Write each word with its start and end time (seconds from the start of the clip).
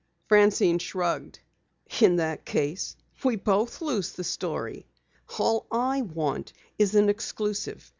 Francine 0.27 0.79
shrugged. 0.79 1.37
"In 2.01 2.15
that 2.15 2.43
case 2.43 2.95
we 3.23 3.35
both 3.35 3.81
lose 3.81 4.13
the 4.13 4.23
story. 4.23 4.87
All 5.37 5.67
I 5.71 6.01
want 6.01 6.53
is 6.79 6.95
an 6.95 7.07
exclusive. 7.07 7.87